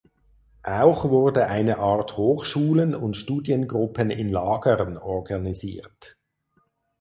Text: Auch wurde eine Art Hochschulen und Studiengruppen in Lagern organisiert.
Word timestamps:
Auch 0.63 1.09
wurde 1.11 1.45
eine 1.45 1.77
Art 1.77 2.17
Hochschulen 2.17 2.95
und 2.95 3.15
Studiengruppen 3.15 4.09
in 4.09 4.31
Lagern 4.31 4.97
organisiert. 4.97 6.17